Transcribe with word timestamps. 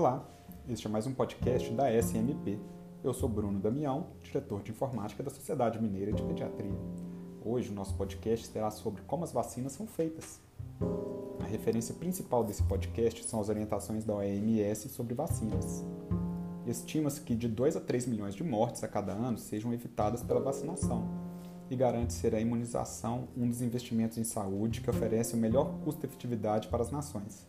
Olá, 0.00 0.26
este 0.66 0.86
é 0.86 0.90
mais 0.90 1.06
um 1.06 1.12
podcast 1.12 1.70
da 1.74 1.92
SMP. 2.00 2.58
Eu 3.04 3.12
sou 3.12 3.28
Bruno 3.28 3.60
Damião, 3.60 4.06
diretor 4.22 4.62
de 4.62 4.70
informática 4.70 5.22
da 5.22 5.28
Sociedade 5.28 5.78
Mineira 5.78 6.10
de 6.10 6.22
Pediatria. 6.22 6.72
Hoje 7.44 7.68
o 7.68 7.74
nosso 7.74 7.94
podcast 7.96 8.46
será 8.46 8.70
sobre 8.70 9.02
como 9.02 9.24
as 9.24 9.32
vacinas 9.32 9.72
são 9.72 9.86
feitas. 9.86 10.40
A 11.38 11.44
referência 11.44 11.94
principal 11.94 12.42
desse 12.42 12.62
podcast 12.62 13.22
são 13.26 13.42
as 13.42 13.50
orientações 13.50 14.02
da 14.02 14.14
OMS 14.14 14.88
sobre 14.88 15.12
vacinas. 15.12 15.84
Estima-se 16.66 17.20
que 17.20 17.34
de 17.34 17.46
2 17.46 17.76
a 17.76 17.80
3 17.80 18.06
milhões 18.06 18.34
de 18.34 18.42
mortes 18.42 18.82
a 18.82 18.88
cada 18.88 19.12
ano 19.12 19.36
sejam 19.36 19.70
evitadas 19.70 20.22
pela 20.22 20.40
vacinação 20.40 21.06
e 21.70 21.76
garante 21.76 22.14
ser 22.14 22.34
a 22.34 22.40
imunização 22.40 23.28
um 23.36 23.46
dos 23.46 23.60
investimentos 23.60 24.16
em 24.16 24.24
saúde 24.24 24.80
que 24.80 24.88
oferece 24.88 25.34
o 25.34 25.38
melhor 25.38 25.74
custo-efetividade 25.84 26.68
para 26.68 26.82
as 26.82 26.90
nações. 26.90 27.46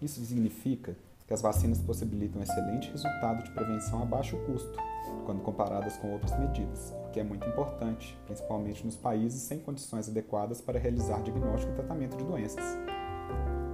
Isso 0.00 0.24
significa 0.24 0.96
que 1.30 1.34
as 1.34 1.42
vacinas 1.42 1.78
possibilitam 1.78 2.42
excelente 2.42 2.90
resultado 2.90 3.44
de 3.44 3.52
prevenção 3.52 4.02
a 4.02 4.04
baixo 4.04 4.36
custo, 4.46 4.76
quando 5.24 5.40
comparadas 5.42 5.96
com 5.96 6.10
outras 6.10 6.36
medidas, 6.36 6.92
o 7.06 7.10
que 7.10 7.20
é 7.20 7.22
muito 7.22 7.48
importante, 7.48 8.18
principalmente 8.26 8.84
nos 8.84 8.96
países 8.96 9.40
sem 9.42 9.60
condições 9.60 10.08
adequadas 10.08 10.60
para 10.60 10.76
realizar 10.76 11.22
diagnóstico 11.22 11.70
e 11.70 11.76
tratamento 11.76 12.16
de 12.16 12.24
doenças. 12.24 12.64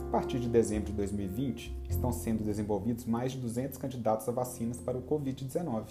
A 0.06 0.10
partir 0.10 0.38
de 0.38 0.50
dezembro 0.50 0.88
de 0.88 0.92
2020, 0.98 1.74
estão 1.88 2.12
sendo 2.12 2.44
desenvolvidos 2.44 3.06
mais 3.06 3.32
de 3.32 3.38
200 3.38 3.78
candidatos 3.78 4.28
a 4.28 4.32
vacinas 4.32 4.76
para 4.76 4.98
o 4.98 5.02
Covid-19. 5.02 5.84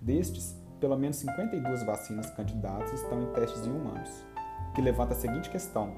Destes, 0.00 0.54
pelo 0.78 0.96
menos 0.96 1.16
52 1.16 1.84
vacinas 1.84 2.30
candidatas 2.30 2.92
estão 2.92 3.20
em 3.20 3.32
testes 3.32 3.66
em 3.66 3.72
humanos, 3.72 4.24
o 4.70 4.72
que 4.72 4.80
levanta 4.80 5.14
a 5.14 5.16
seguinte 5.16 5.50
questão: 5.50 5.92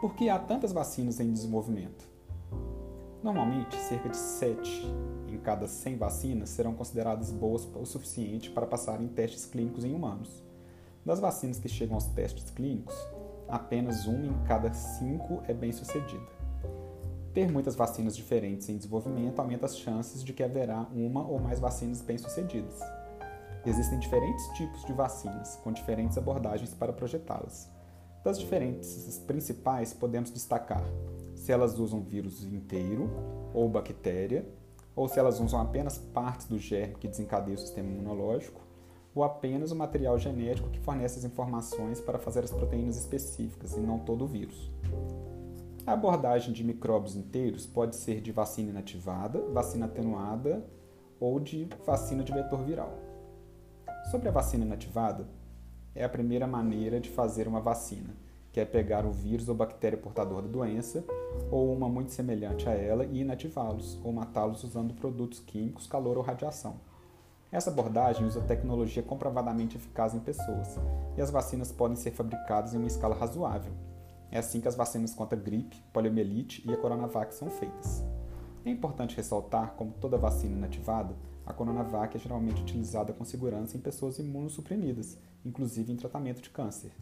por 0.00 0.16
que 0.16 0.28
há 0.28 0.40
tantas 0.40 0.72
vacinas 0.72 1.20
em 1.20 1.32
desenvolvimento? 1.32 2.11
Normalmente, 3.22 3.76
cerca 3.76 4.08
de 4.08 4.16
7 4.16 4.84
em 5.28 5.38
cada 5.38 5.68
100 5.68 5.96
vacinas 5.96 6.50
serão 6.50 6.74
consideradas 6.74 7.30
boas 7.30 7.68
o 7.74 7.86
suficiente 7.86 8.50
para 8.50 8.66
passar 8.66 9.00
em 9.00 9.06
testes 9.06 9.46
clínicos 9.46 9.84
em 9.84 9.94
humanos. 9.94 10.42
Das 11.06 11.20
vacinas 11.20 11.58
que 11.58 11.68
chegam 11.68 11.94
aos 11.94 12.06
testes 12.06 12.50
clínicos, 12.50 12.94
apenas 13.48 14.06
uma 14.06 14.26
em 14.26 14.44
cada 14.44 14.72
5 14.72 15.44
é 15.46 15.54
bem 15.54 15.70
sucedida. 15.70 16.26
Ter 17.32 17.50
muitas 17.50 17.76
vacinas 17.76 18.16
diferentes 18.16 18.68
em 18.68 18.76
desenvolvimento 18.76 19.38
aumenta 19.38 19.66
as 19.66 19.78
chances 19.78 20.22
de 20.24 20.32
que 20.32 20.42
haverá 20.42 20.86
uma 20.92 21.26
ou 21.26 21.38
mais 21.38 21.60
vacinas 21.60 22.02
bem-sucedidas. 22.02 22.80
Existem 23.64 24.00
diferentes 24.00 24.44
tipos 24.48 24.84
de 24.84 24.92
vacinas, 24.92 25.56
com 25.62 25.72
diferentes 25.72 26.18
abordagens 26.18 26.74
para 26.74 26.92
projetá-las. 26.92 27.70
Das 28.24 28.38
diferentes 28.38 29.18
principais, 29.26 29.94
podemos 29.94 30.30
destacar 30.30 30.82
se 31.42 31.50
elas 31.50 31.76
usam 31.76 32.00
vírus 32.00 32.44
inteiro 32.44 33.10
ou 33.52 33.68
bactéria, 33.68 34.46
ou 34.94 35.08
se 35.08 35.18
elas 35.18 35.40
usam 35.40 35.60
apenas 35.60 35.98
partes 35.98 36.46
do 36.46 36.56
germe 36.56 36.94
que 36.94 37.08
desencadeia 37.08 37.56
o 37.56 37.58
sistema 37.58 37.90
imunológico, 37.90 38.60
ou 39.12 39.24
apenas 39.24 39.72
o 39.72 39.76
material 39.76 40.16
genético 40.20 40.70
que 40.70 40.78
fornece 40.78 41.18
as 41.18 41.24
informações 41.24 42.00
para 42.00 42.16
fazer 42.16 42.44
as 42.44 42.52
proteínas 42.52 42.96
específicas 42.96 43.76
e 43.76 43.80
não 43.80 43.98
todo 43.98 44.22
o 44.22 44.28
vírus. 44.28 44.70
A 45.84 45.94
abordagem 45.94 46.52
de 46.52 46.62
micróbios 46.62 47.16
inteiros 47.16 47.66
pode 47.66 47.96
ser 47.96 48.20
de 48.20 48.30
vacina 48.30 48.70
inativada, 48.70 49.40
vacina 49.50 49.86
atenuada 49.86 50.64
ou 51.18 51.40
de 51.40 51.68
vacina 51.84 52.22
de 52.22 52.32
vetor 52.32 52.62
viral. 52.62 52.96
Sobre 54.12 54.28
a 54.28 54.32
vacina 54.32 54.64
inativada, 54.64 55.26
é 55.92 56.04
a 56.04 56.08
primeira 56.08 56.46
maneira 56.46 57.00
de 57.00 57.10
fazer 57.10 57.48
uma 57.48 57.60
vacina, 57.60 58.14
que 58.52 58.60
é 58.60 58.64
pegar 58.64 59.06
o 59.06 59.10
vírus 59.10 59.48
ou 59.48 59.54
bactéria 59.54 59.98
portador 59.98 60.42
da 60.42 60.48
doença, 60.48 61.04
ou 61.50 61.72
uma 61.72 61.88
muito 61.88 62.12
semelhante 62.12 62.68
a 62.68 62.72
ela, 62.72 63.04
e 63.06 63.20
inativá-los, 63.20 63.98
ou 64.04 64.12
matá-los 64.12 64.62
usando 64.62 64.94
produtos 64.94 65.40
químicos, 65.40 65.86
calor 65.86 66.18
ou 66.18 66.22
radiação. 66.22 66.76
Essa 67.50 67.70
abordagem 67.70 68.26
usa 68.26 68.40
tecnologia 68.42 69.02
comprovadamente 69.02 69.76
eficaz 69.76 70.14
em 70.14 70.20
pessoas, 70.20 70.78
e 71.16 71.22
as 71.22 71.30
vacinas 71.30 71.72
podem 71.72 71.96
ser 71.96 72.10
fabricadas 72.10 72.74
em 72.74 72.78
uma 72.78 72.86
escala 72.86 73.14
razoável. 73.14 73.72
É 74.30 74.38
assim 74.38 74.60
que 74.60 74.68
as 74.68 74.76
vacinas 74.76 75.14
contra 75.14 75.38
gripe, 75.38 75.76
poliomielite 75.92 76.62
e 76.66 76.72
a 76.72 76.76
Coronavac 76.76 77.34
são 77.34 77.50
feitas. 77.50 78.02
É 78.64 78.70
importante 78.70 79.16
ressaltar, 79.16 79.74
como 79.76 79.92
toda 79.92 80.16
vacina 80.16 80.56
inativada, 80.56 81.14
a 81.44 81.52
Coronavac 81.52 82.16
é 82.16 82.20
geralmente 82.20 82.62
utilizada 82.62 83.12
com 83.12 83.24
segurança 83.24 83.76
em 83.76 83.80
pessoas 83.80 84.18
imunossuprimidas, 84.18 85.18
inclusive 85.44 85.92
em 85.92 85.96
tratamento 85.96 86.40
de 86.40 86.50
câncer. 86.50 86.92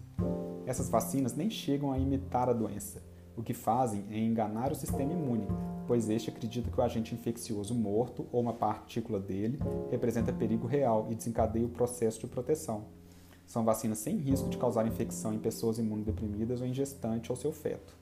Essas 0.66 0.88
vacinas 0.88 1.34
nem 1.34 1.50
chegam 1.50 1.92
a 1.92 1.98
imitar 1.98 2.48
a 2.48 2.52
doença. 2.52 3.02
O 3.36 3.42
que 3.42 3.54
fazem 3.54 4.04
é 4.10 4.18
enganar 4.18 4.72
o 4.72 4.74
sistema 4.74 5.12
imune, 5.12 5.46
pois 5.86 6.08
este 6.08 6.30
acredita 6.30 6.70
que 6.70 6.78
o 6.78 6.82
agente 6.82 7.14
infeccioso 7.14 7.74
morto 7.74 8.26
ou 8.30 8.40
uma 8.40 8.52
partícula 8.52 9.18
dele 9.18 9.58
representa 9.90 10.32
perigo 10.32 10.66
real 10.66 11.06
e 11.10 11.14
desencadeia 11.14 11.66
o 11.66 11.70
processo 11.70 12.20
de 12.20 12.26
proteção. 12.26 12.84
São 13.46 13.64
vacinas 13.64 13.98
sem 13.98 14.16
risco 14.16 14.48
de 14.48 14.58
causar 14.58 14.86
infecção 14.86 15.34
em 15.34 15.38
pessoas 15.38 15.78
imunodeprimidas 15.78 16.60
ou 16.60 16.66
em 16.66 16.74
gestante 16.74 17.32
ou 17.32 17.36
seu 17.36 17.50
feto. 17.50 17.98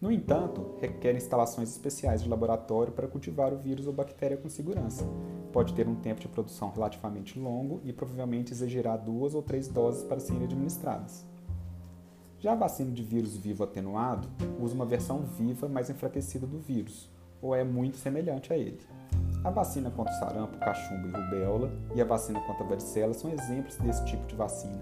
No 0.00 0.12
entanto, 0.12 0.76
requer 0.80 1.16
instalações 1.16 1.70
especiais 1.70 2.22
de 2.22 2.28
laboratório 2.28 2.92
para 2.92 3.08
cultivar 3.08 3.52
o 3.52 3.58
vírus 3.58 3.84
ou 3.84 3.92
bactéria 3.92 4.36
com 4.36 4.48
segurança. 4.48 5.04
Pode 5.52 5.74
ter 5.74 5.88
um 5.88 5.96
tempo 5.96 6.20
de 6.20 6.28
produção 6.28 6.70
relativamente 6.70 7.36
longo 7.36 7.80
e 7.82 7.92
provavelmente 7.92 8.52
exigirá 8.52 8.96
duas 8.96 9.34
ou 9.34 9.42
três 9.42 9.66
doses 9.66 10.04
para 10.04 10.20
serem 10.20 10.44
administradas. 10.44 11.26
Já 12.38 12.52
a 12.52 12.56
vacina 12.56 12.92
de 12.92 13.02
vírus 13.02 13.36
vivo 13.36 13.64
atenuado 13.64 14.28
usa 14.60 14.72
uma 14.72 14.86
versão 14.86 15.22
viva 15.22 15.68
mais 15.68 15.90
enfraquecida 15.90 16.46
do 16.46 16.60
vírus, 16.60 17.10
ou 17.42 17.52
é 17.52 17.64
muito 17.64 17.96
semelhante 17.96 18.52
a 18.52 18.56
ele. 18.56 18.78
A 19.42 19.50
vacina 19.50 19.90
contra 19.90 20.14
o 20.14 20.18
sarampo, 20.20 20.58
cachumba 20.58 21.08
e 21.08 21.10
rubéola 21.10 21.72
e 21.96 22.00
a 22.00 22.04
vacina 22.04 22.40
contra 22.42 22.62
a 22.64 22.68
varicela 22.68 23.14
são 23.14 23.32
exemplos 23.32 23.76
desse 23.78 24.04
tipo 24.04 24.24
de 24.28 24.36
vacina. 24.36 24.80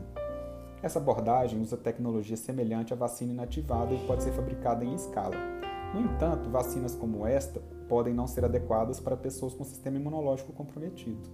Essa 0.86 1.00
abordagem 1.00 1.60
usa 1.60 1.76
tecnologia 1.76 2.36
semelhante 2.36 2.92
à 2.92 2.96
vacina 2.96 3.32
inativada 3.32 3.92
e 3.92 4.06
pode 4.06 4.22
ser 4.22 4.30
fabricada 4.30 4.84
em 4.84 4.94
escala. 4.94 5.34
No 5.92 6.00
entanto, 6.00 6.48
vacinas 6.48 6.94
como 6.94 7.26
esta 7.26 7.60
podem 7.88 8.14
não 8.14 8.28
ser 8.28 8.44
adequadas 8.44 9.00
para 9.00 9.16
pessoas 9.16 9.52
com 9.52 9.64
sistema 9.64 9.96
imunológico 9.96 10.52
comprometido. 10.52 11.28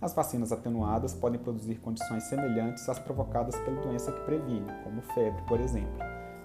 As 0.00 0.14
vacinas 0.14 0.52
atenuadas 0.52 1.12
podem 1.12 1.38
produzir 1.38 1.74
condições 1.80 2.24
semelhantes 2.24 2.88
às 2.88 2.98
provocadas 2.98 3.54
pela 3.56 3.82
doença 3.82 4.10
que 4.10 4.24
previne, 4.24 4.72
como 4.82 5.02
febre, 5.02 5.42
por 5.46 5.60
exemplo. 5.60 5.98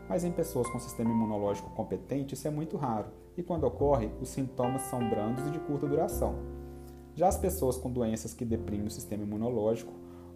Mas 0.10 0.26
em 0.26 0.34
pessoas 0.34 0.70
com 0.70 0.80
sistema 0.80 1.12
imunológico 1.12 1.70
competente, 1.70 2.34
isso 2.34 2.46
é 2.46 2.52
muito 2.52 2.76
raro, 2.76 3.08
e 3.38 3.42
quando 3.42 3.64
ocorre, 3.64 4.12
os 4.20 4.28
sintomas 4.28 4.82
são 4.82 5.00
brandos 5.10 5.48
e 5.48 5.52
de 5.52 5.60
curta 5.60 5.88
duração. 5.88 6.36
Já 7.16 7.30
as 7.30 7.38
pessoas 7.38 7.78
com 7.78 7.90
doenças 7.90 8.34
que 8.34 8.44
deprimem 8.44 8.88
o 8.88 8.92
sistema 8.92 9.24
imunológico 9.24 9.94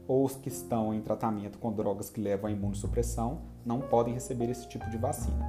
ou 0.08 0.26
os 0.26 0.36
que 0.36 0.50
estão 0.50 0.94
em 0.94 1.02
tratamento 1.02 1.58
com 1.58 1.72
drogas 1.72 2.10
que 2.10 2.22
levam 2.22 2.50
à 2.50 2.52
imunossupressão 2.52 3.42
não 3.66 3.82
podem 3.82 4.14
receber 4.14 4.50
esse 4.50 4.68
tipo 4.68 4.90
de 4.90 4.98
vacina. 4.98 5.46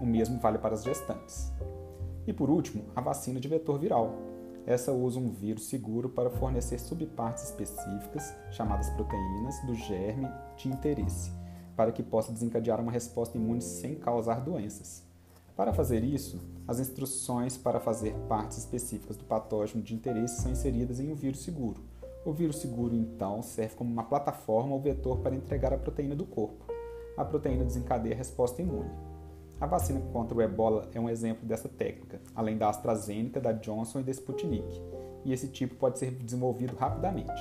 O 0.00 0.06
mesmo 0.06 0.38
vale 0.38 0.58
para 0.58 0.74
as 0.74 0.82
gestantes. 0.82 1.52
E 2.26 2.32
por 2.32 2.50
último, 2.50 2.84
a 2.94 3.00
vacina 3.00 3.40
de 3.40 3.48
vetor 3.48 3.78
viral. 3.78 4.14
Essa 4.66 4.92
usa 4.92 5.18
um 5.18 5.30
vírus 5.30 5.68
seguro 5.68 6.08
para 6.08 6.30
fornecer 6.30 6.78
subpartes 6.78 7.44
específicas, 7.44 8.34
chamadas 8.50 8.90
proteínas, 8.90 9.60
do 9.64 9.74
germe 9.74 10.28
de 10.56 10.68
interesse, 10.68 11.32
para 11.76 11.92
que 11.92 12.02
possa 12.02 12.32
desencadear 12.32 12.80
uma 12.80 12.92
resposta 12.92 13.38
imune 13.38 13.62
sem 13.62 13.94
causar 13.94 14.40
doenças. 14.40 15.02
Para 15.56 15.72
fazer 15.72 16.04
isso, 16.04 16.40
as 16.66 16.78
instruções 16.78 17.56
para 17.56 17.80
fazer 17.80 18.14
partes 18.28 18.58
específicas 18.58 19.16
do 19.16 19.24
patógeno 19.24 19.82
de 19.82 19.94
interesse 19.94 20.42
são 20.42 20.52
inseridas 20.52 21.00
em 21.00 21.10
um 21.10 21.14
vírus 21.14 21.42
seguro, 21.42 21.82
o 22.24 22.32
vírus 22.32 22.56
seguro, 22.56 22.94
então, 22.94 23.42
serve 23.42 23.74
como 23.74 23.90
uma 23.90 24.04
plataforma 24.04 24.74
ou 24.74 24.80
vetor 24.80 25.18
para 25.20 25.34
entregar 25.34 25.72
a 25.72 25.78
proteína 25.78 26.14
do 26.14 26.26
corpo. 26.26 26.64
A 27.16 27.24
proteína 27.24 27.64
desencadeia 27.64 28.14
a 28.14 28.18
resposta 28.18 28.60
imune. 28.60 28.90
A 29.58 29.66
vacina 29.66 30.00
contra 30.12 30.36
o 30.36 30.42
ebola 30.42 30.88
é 30.94 31.00
um 31.00 31.08
exemplo 31.08 31.46
dessa 31.46 31.68
técnica, 31.68 32.20
além 32.34 32.56
da 32.56 32.68
AstraZeneca, 32.68 33.40
da 33.40 33.52
Johnson 33.52 34.00
e 34.00 34.02
da 34.02 34.10
Sputnik, 34.10 34.82
e 35.24 35.32
esse 35.32 35.48
tipo 35.48 35.74
pode 35.76 35.98
ser 35.98 36.10
desenvolvido 36.12 36.76
rapidamente. 36.76 37.40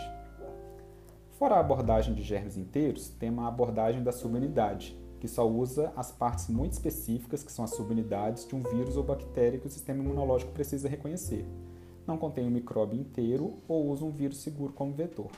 Fora 1.32 1.56
a 1.56 1.60
abordagem 1.60 2.14
de 2.14 2.22
germes 2.22 2.58
inteiros, 2.58 3.10
tem 3.10 3.38
a 3.38 3.48
abordagem 3.48 4.04
da 4.04 4.12
subunidade, 4.12 4.98
que 5.20 5.28
só 5.28 5.48
usa 5.48 5.92
as 5.96 6.12
partes 6.12 6.48
muito 6.48 6.74
específicas, 6.74 7.44
que 7.44 7.52
são 7.52 7.64
as 7.64 7.72
subunidades 7.72 8.46
de 8.46 8.56
um 8.56 8.64
vírus 8.64 8.98
ou 8.98 9.04
bactéria 9.04 9.60
que 9.60 9.68
o 9.68 9.72
sistema 9.72 10.02
imunológico 10.02 10.52
precisa 10.52 10.88
reconhecer 10.90 11.46
não 12.10 12.18
contém 12.18 12.48
o 12.48 12.52
micróbio 12.52 13.00
inteiro 13.00 13.60
ou 13.68 13.88
usa 13.88 14.04
um 14.04 14.10
vírus 14.12 14.40
seguro 14.40 14.74
como 14.74 14.92
vetor. 14.92 15.30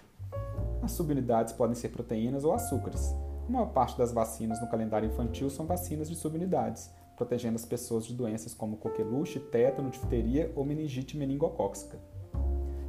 As 0.82 0.94
subunidades 0.94 1.54
podem 1.54 1.76
ser 1.76 1.90
proteínas 1.90 2.46
ou 2.46 2.54
açúcares. 2.54 3.14
A 3.48 3.52
maior 3.52 3.68
parte 3.68 3.98
das 3.98 4.14
vacinas 4.14 4.62
no 4.62 4.70
calendário 4.70 5.10
infantil 5.10 5.50
são 5.50 5.66
vacinas 5.66 6.10
de 6.10 6.16
subunidades, 6.16 6.90
protegendo 7.18 7.56
as 7.56 7.66
pessoas 7.66 8.06
de 8.06 8.14
doenças 8.14 8.54
como 8.54 8.78
coqueluche, 8.78 9.40
tétano, 9.40 9.90
difteria 9.90 10.52
ou 10.56 10.64
meningite 10.64 11.18
meningocóxica. 11.18 12.00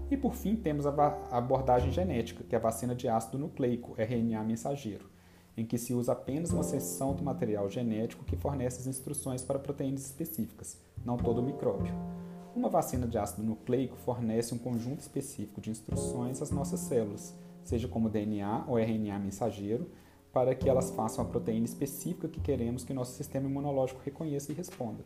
E 0.08 0.16
por 0.16 0.34
fim, 0.34 0.54
temos 0.54 0.86
a 0.86 0.92
abordagem 1.30 1.90
genética, 1.90 2.44
que 2.44 2.54
é 2.54 2.58
a 2.58 2.62
vacina 2.62 2.94
de 2.94 3.08
ácido 3.08 3.38
nucleico, 3.38 3.94
RNA 3.98 4.44
mensageiro, 4.44 5.10
em 5.56 5.66
que 5.66 5.76
se 5.76 5.92
usa 5.92 6.12
apenas 6.12 6.50
uma 6.50 6.62
seção 6.62 7.14
do 7.14 7.22
material 7.22 7.68
genético 7.68 8.24
que 8.24 8.36
fornece 8.36 8.80
as 8.80 8.86
instruções 8.86 9.42
para 9.42 9.58
proteínas 9.58 10.04
específicas, 10.04 10.80
não 11.04 11.16
todo 11.16 11.40
o 11.40 11.44
micróbio. 11.44 12.11
Uma 12.54 12.68
vacina 12.68 13.06
de 13.06 13.16
ácido 13.16 13.42
nucleico 13.42 13.96
fornece 13.96 14.54
um 14.54 14.58
conjunto 14.58 15.00
específico 15.00 15.58
de 15.58 15.70
instruções 15.70 16.42
às 16.42 16.50
nossas 16.50 16.80
células, 16.80 17.34
seja 17.64 17.88
como 17.88 18.10
DNA 18.10 18.64
ou 18.68 18.78
RNA 18.78 19.18
mensageiro, 19.18 19.90
para 20.32 20.54
que 20.54 20.68
elas 20.68 20.90
façam 20.90 21.24
a 21.24 21.28
proteína 21.28 21.64
específica 21.64 22.28
que 22.28 22.40
queremos 22.40 22.84
que 22.84 22.92
nosso 22.92 23.12
sistema 23.12 23.48
imunológico 23.48 24.00
reconheça 24.04 24.52
e 24.52 24.54
responda. 24.54 25.02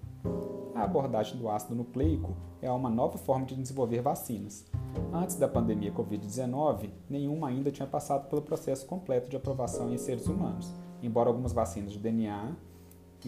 A 0.74 0.82
abordagem 0.82 1.38
do 1.38 1.48
ácido 1.48 1.74
nucleico 1.74 2.36
é 2.60 2.70
uma 2.70 2.90
nova 2.90 3.16
forma 3.16 3.46
de 3.46 3.54
desenvolver 3.54 4.02
vacinas. 4.02 4.66
Antes 5.12 5.36
da 5.36 5.48
pandemia 5.48 5.92
Covid-19, 5.92 6.90
nenhuma 7.08 7.48
ainda 7.48 7.70
tinha 7.70 7.86
passado 7.86 8.28
pelo 8.28 8.42
processo 8.42 8.86
completo 8.86 9.30
de 9.30 9.36
aprovação 9.36 9.92
em 9.92 9.98
seres 9.98 10.26
humanos, 10.26 10.72
embora 11.00 11.28
algumas 11.28 11.52
vacinas 11.52 11.92
de 11.92 11.98
DNA, 11.98 12.56